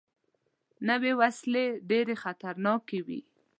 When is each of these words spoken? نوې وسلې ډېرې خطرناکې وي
نوې 0.89 1.11
وسلې 1.21 1.65
ډېرې 1.89 2.15
خطرناکې 2.23 2.99
وي 3.07 3.21